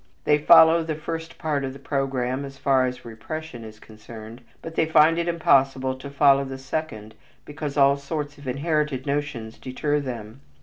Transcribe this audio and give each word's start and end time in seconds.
They 0.23 0.39
follow 0.39 0.81
the 0.83 0.95
first 0.95 1.37
part 1.37 1.63
of 1.63 1.73
the 1.73 1.77
program 1.77 2.43
as 2.43 2.57
far 2.57 2.87
as 2.87 3.05
repression 3.05 3.63
is 3.63 3.77
concerned, 3.79 4.41
but 4.63 4.73
they 4.73 4.87
find 4.87 5.19
it 5.19 5.27
impossible 5.27 5.93
to 5.97 6.09
follow 6.09 6.43
the 6.43 6.57
second 6.57 7.13
because 7.45 7.77
all 7.77 7.97
sorts 7.97 8.39
of 8.39 8.47
inherited 8.47 9.05
notions 9.05 9.59
deter 9.59 9.99
them. 9.99 10.41